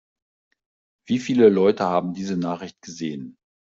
Wie 1.05 1.19
viele 1.19 1.47
Leute 1.49 1.85
haben 1.85 2.15
diese 2.15 2.35
Nachricht 2.35 2.81
gesehen? 2.81 3.37